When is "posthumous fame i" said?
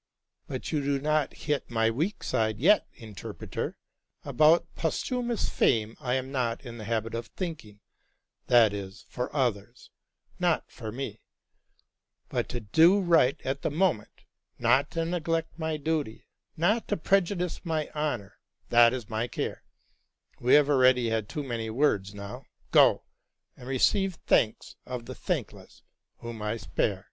4.76-6.14